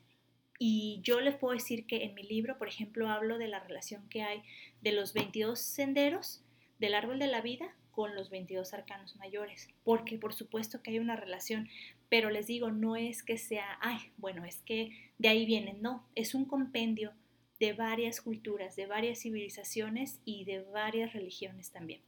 Y 0.59 0.99
yo 1.03 1.21
les 1.21 1.37
puedo 1.37 1.55
decir 1.55 1.87
que 1.87 2.03
en 2.03 2.15
mi 2.15 2.25
libro, 2.25 2.59
por 2.59 2.67
ejemplo, 2.67 3.09
hablo 3.09 3.38
de 3.38 3.47
la 3.47 3.61
relación 3.61 4.09
que 4.09 4.23
hay 4.23 4.43
de 4.81 4.91
los 4.91 5.12
22 5.12 5.61
senderos 5.61 6.43
del 6.81 6.95
árbol 6.95 7.21
de 7.21 7.29
la 7.29 7.41
vida 7.41 7.77
con 7.93 8.15
los 8.15 8.31
22 8.31 8.75
arcanos 8.75 9.17
mayores, 9.17 9.69
porque 9.85 10.19
por 10.19 10.35
supuesto 10.35 10.83
que 10.83 10.93
hay 10.93 10.99
una 10.99 11.17
relación, 11.17 11.69
pero 12.09 12.31
les 12.31 12.47
digo, 12.47 12.71
no 12.71 12.97
es 12.97 13.23
que 13.23 13.38
sea, 13.38 13.79
ay, 13.81 13.99
bueno, 14.17 14.45
es 14.45 14.62
que 14.62 14.91
de 15.19 15.29
ahí 15.29 15.47
vienen, 15.47 15.83
no, 15.83 16.07
es 16.15 16.35
un 16.35 16.45
compendio 16.45 17.12
de 17.59 17.73
varias 17.73 18.21
culturas, 18.21 18.77
de 18.77 18.87
varias 18.87 19.21
civilizaciones 19.21 20.21
y 20.25 20.45
de 20.45 20.61
varias 20.61 21.12
religiones 21.12 21.73
también. 21.73 22.00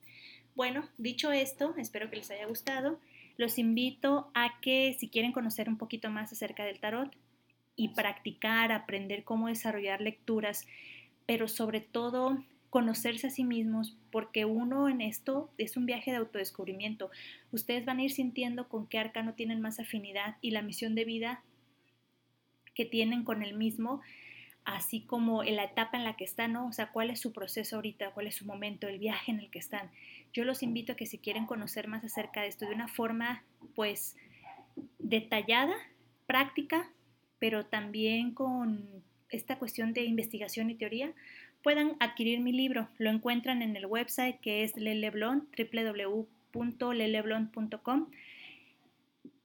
Bueno, 0.60 0.86
dicho 0.98 1.32
esto, 1.32 1.74
espero 1.78 2.10
que 2.10 2.16
les 2.16 2.30
haya 2.30 2.44
gustado. 2.44 3.00
Los 3.38 3.56
invito 3.56 4.30
a 4.34 4.60
que 4.60 4.94
si 5.00 5.08
quieren 5.08 5.32
conocer 5.32 5.70
un 5.70 5.78
poquito 5.78 6.10
más 6.10 6.32
acerca 6.32 6.66
del 6.66 6.78
tarot 6.78 7.16
y 7.76 7.94
practicar, 7.94 8.70
aprender 8.70 9.24
cómo 9.24 9.48
desarrollar 9.48 10.02
lecturas 10.02 10.66
pero 11.24 11.48
sobre 11.48 11.80
todo 11.80 12.44
conocerse 12.68 13.28
a 13.28 13.30
sí 13.30 13.42
mismos, 13.42 13.96
porque 14.12 14.44
uno 14.44 14.90
en 14.90 15.00
esto 15.00 15.50
es 15.56 15.78
un 15.78 15.86
viaje 15.86 16.10
de 16.10 16.18
autodescubrimiento. 16.18 17.10
Ustedes 17.52 17.86
van 17.86 17.98
a 17.98 18.02
ir 18.02 18.10
sintiendo 18.10 18.68
con 18.68 18.86
qué 18.86 18.98
arcano 18.98 19.32
tienen 19.32 19.62
más 19.62 19.80
afinidad 19.80 20.36
y 20.42 20.50
la 20.50 20.60
misión 20.60 20.94
de 20.94 21.06
vida 21.06 21.42
que 22.74 22.84
tienen 22.84 23.24
con 23.24 23.42
el 23.42 23.54
mismo, 23.54 24.02
así 24.66 25.00
como 25.00 25.42
en 25.42 25.56
la 25.56 25.64
etapa 25.64 25.96
en 25.96 26.04
la 26.04 26.16
que 26.16 26.24
están, 26.24 26.52
¿no? 26.52 26.66
O 26.66 26.72
sea, 26.72 26.92
cuál 26.92 27.08
es 27.08 27.18
su 27.18 27.32
proceso 27.32 27.76
ahorita, 27.76 28.10
cuál 28.10 28.26
es 28.26 28.34
su 28.34 28.44
momento, 28.44 28.88
el 28.88 28.98
viaje 28.98 29.30
en 29.30 29.40
el 29.40 29.50
que 29.50 29.58
están. 29.58 29.90
Yo 30.32 30.44
los 30.44 30.62
invito 30.62 30.92
a 30.92 30.96
que 30.96 31.06
si 31.06 31.18
quieren 31.18 31.46
conocer 31.46 31.88
más 31.88 32.04
acerca 32.04 32.42
de 32.42 32.48
esto 32.48 32.66
de 32.66 32.74
una 32.74 32.88
forma, 32.88 33.42
pues, 33.74 34.16
detallada, 34.98 35.74
práctica, 36.26 36.90
pero 37.38 37.66
también 37.66 38.32
con 38.32 39.02
esta 39.30 39.58
cuestión 39.58 39.92
de 39.92 40.04
investigación 40.04 40.70
y 40.70 40.74
teoría, 40.74 41.12
puedan 41.62 41.96
adquirir 42.00 42.40
mi 42.40 42.52
libro. 42.52 42.88
Lo 42.98 43.10
encuentran 43.10 43.62
en 43.62 43.76
el 43.76 43.86
website 43.86 44.40
que 44.40 44.64
es 44.64 44.76
Leleblon, 44.76 45.48
www.leleblon.com 45.56 48.10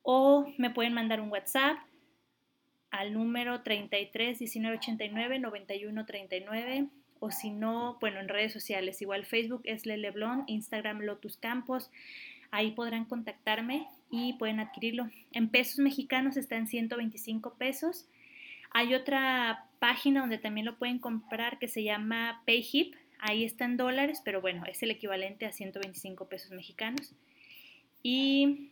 o 0.04 0.54
me 0.58 0.70
pueden 0.70 0.94
mandar 0.94 1.20
un 1.20 1.30
WhatsApp 1.30 1.77
al 2.92 3.12
número 3.13 3.63
33 3.63 4.39
19 4.39 4.77
89 4.77 5.39
91 5.39 6.06
39 6.06 6.88
o 7.25 7.32
si 7.32 7.50
no, 7.50 7.98
bueno, 8.00 8.20
en 8.20 8.29
redes 8.29 8.53
sociales, 8.53 9.01
igual 9.01 9.25
Facebook 9.25 9.62
es 9.63 9.88
Leleblon, 9.88 10.44
Instagram 10.46 11.01
Lotus 11.01 11.38
Campos, 11.38 11.89
ahí 12.51 12.72
podrán 12.72 13.05
contactarme 13.05 13.88
y 14.12 14.34
pueden 14.34 14.60
adquirirlo. 14.60 15.10
En 15.32 15.50
pesos 15.50 15.79
mexicanos 15.79 16.38
está 16.38 16.55
en 16.55 16.67
125 16.67 17.55
pesos. 17.55 18.05
Hay 18.70 18.94
otra 18.94 19.65
página 19.79 20.20
donde 20.22 20.38
también 20.38 20.67
lo 20.67 20.77
pueden 20.77 21.00
comprar 21.00 21.58
que 21.58 21.67
se 21.67 21.84
llama 21.84 22.44
PayHip. 22.46 22.94
Ahí 23.17 23.44
está 23.44 23.65
en 23.65 23.77
dólares, 23.77 24.22
pero 24.24 24.39
bueno, 24.39 24.63
es 24.67 24.84
el 24.84 24.91
equivalente 24.91 25.48
a 25.48 25.51
125 25.51 26.29
pesos 26.29 26.51
mexicanos. 26.51 27.12
Y 28.03 28.70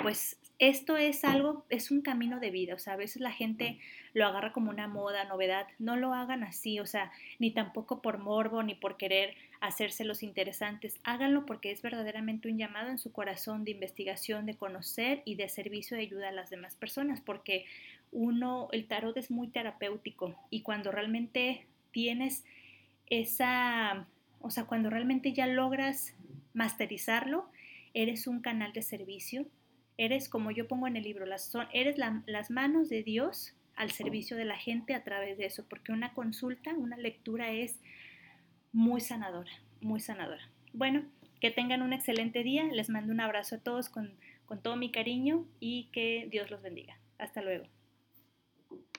pues 0.00 0.38
esto 0.58 0.96
es 0.96 1.24
algo, 1.24 1.64
es 1.68 1.92
un 1.92 2.02
camino 2.02 2.40
de 2.40 2.50
vida, 2.50 2.74
o 2.74 2.78
sea, 2.78 2.94
a 2.94 2.96
veces 2.96 3.22
la 3.22 3.30
gente 3.30 3.78
lo 4.12 4.26
agarra 4.26 4.52
como 4.52 4.70
una 4.70 4.88
moda, 4.88 5.24
novedad, 5.24 5.68
no 5.78 5.96
lo 5.96 6.12
hagan 6.14 6.42
así, 6.42 6.80
o 6.80 6.86
sea, 6.86 7.12
ni 7.38 7.52
tampoco 7.52 8.02
por 8.02 8.18
morbo, 8.18 8.62
ni 8.64 8.74
por 8.74 8.96
querer 8.96 9.36
hacerse 9.60 10.04
los 10.04 10.22
interesantes, 10.22 10.98
háganlo 11.04 11.46
porque 11.46 11.70
es 11.70 11.80
verdaderamente 11.80 12.48
un 12.48 12.58
llamado 12.58 12.90
en 12.90 12.98
su 12.98 13.12
corazón 13.12 13.64
de 13.64 13.70
investigación, 13.70 14.46
de 14.46 14.56
conocer 14.56 15.22
y 15.24 15.36
de 15.36 15.48
servicio 15.48 15.96
de 15.96 16.04
ayuda 16.04 16.28
a 16.30 16.32
las 16.32 16.50
demás 16.50 16.74
personas, 16.74 17.20
porque 17.20 17.64
uno, 18.10 18.68
el 18.72 18.86
tarot 18.86 19.16
es 19.16 19.30
muy 19.30 19.48
terapéutico 19.48 20.34
y 20.50 20.62
cuando 20.62 20.90
realmente 20.90 21.66
tienes 21.92 22.44
esa, 23.06 24.06
o 24.40 24.50
sea, 24.50 24.64
cuando 24.64 24.90
realmente 24.90 25.32
ya 25.32 25.46
logras 25.46 26.14
masterizarlo, 26.52 27.48
eres 27.94 28.26
un 28.26 28.40
canal 28.40 28.72
de 28.72 28.82
servicio, 28.82 29.46
eres 29.98 30.28
como 30.28 30.50
yo 30.50 30.66
pongo 30.66 30.86
en 30.86 30.96
el 30.96 31.02
libro, 31.02 31.26
las, 31.26 31.52
eres 31.72 31.98
las 31.98 32.50
manos 32.50 32.88
de 32.88 33.02
Dios 33.02 33.54
al 33.76 33.90
servicio 33.90 34.36
de 34.36 34.44
la 34.44 34.56
gente 34.56 34.94
a 34.94 35.04
través 35.04 35.36
de 35.36 35.46
eso, 35.46 35.66
porque 35.68 35.92
una 35.92 36.14
consulta, 36.14 36.74
una 36.74 36.96
lectura 36.96 37.50
es 37.52 37.78
muy 38.72 39.00
sanadora, 39.00 39.50
muy 39.80 40.00
sanadora. 40.00 40.50
Bueno, 40.72 41.04
que 41.40 41.50
tengan 41.50 41.82
un 41.82 41.92
excelente 41.92 42.42
día, 42.42 42.64
les 42.64 42.88
mando 42.88 43.12
un 43.12 43.20
abrazo 43.20 43.56
a 43.56 43.58
todos 43.58 43.88
con, 43.88 44.14
con 44.46 44.62
todo 44.62 44.76
mi 44.76 44.90
cariño 44.90 45.44
y 45.60 45.90
que 45.92 46.26
Dios 46.30 46.50
los 46.50 46.62
bendiga. 46.62 46.98
Hasta 47.18 47.42
luego. 47.42 47.66